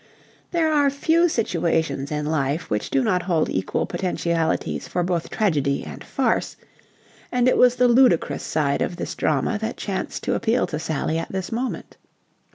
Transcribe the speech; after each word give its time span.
There 0.49 0.73
are 0.73 0.89
few 0.89 1.29
situations 1.29 2.11
in 2.11 2.25
life 2.25 2.71
which 2.71 2.89
do 2.89 3.03
not 3.03 3.21
hold 3.21 3.51
equal 3.51 3.85
potentialities 3.85 4.87
for 4.87 5.03
both 5.03 5.29
tragedy 5.29 5.83
and 5.83 6.03
farce, 6.03 6.57
and 7.31 7.47
it 7.47 7.55
was 7.55 7.75
the 7.75 7.87
ludicrous 7.87 8.41
side 8.41 8.81
of 8.81 8.95
this 8.95 9.13
drama 9.13 9.59
that 9.59 9.77
chanced 9.77 10.23
to 10.23 10.33
appeal 10.33 10.65
to 10.65 10.79
Sally 10.79 11.19
at 11.19 11.31
this 11.31 11.51
moment. 11.51 11.97